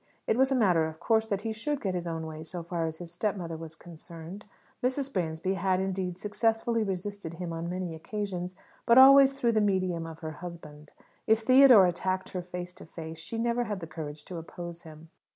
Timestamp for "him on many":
7.35-7.93